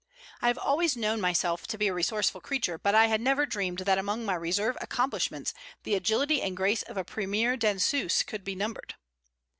I 0.41 0.47
have 0.47 0.57
always 0.57 0.97
known 0.97 1.21
myself 1.21 1.67
to 1.67 1.77
be 1.77 1.85
a 1.87 1.93
resourceful 1.93 2.41
creature, 2.41 2.79
but 2.79 2.95
I 2.95 3.05
had 3.05 3.21
never 3.21 3.45
dreamed 3.45 3.81
that 3.81 3.99
among 3.99 4.25
my 4.25 4.33
reserve 4.33 4.75
accomplishments 4.81 5.53
the 5.83 5.93
agility 5.93 6.41
and 6.41 6.57
grace 6.57 6.81
of 6.81 6.97
a 6.97 7.03
premiere 7.05 7.55
danseuse 7.55 8.23
could 8.23 8.43
be 8.43 8.55
numbered. 8.55 8.95